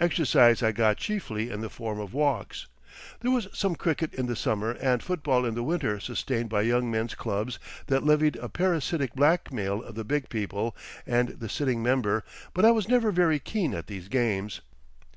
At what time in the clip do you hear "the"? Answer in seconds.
1.60-1.70, 4.26-4.34, 5.54-5.62, 9.94-10.02, 11.28-11.48